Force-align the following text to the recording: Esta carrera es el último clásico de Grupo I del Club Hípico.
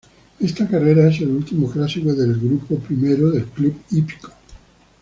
Esta 0.39 0.67
carrera 0.67 1.09
es 1.09 1.21
el 1.21 1.27
último 1.29 1.69
clásico 1.69 2.11
de 2.15 2.27
Grupo 2.29 2.81
I 2.89 2.95
del 2.95 3.45
Club 3.53 3.81
Hípico. 3.91 4.31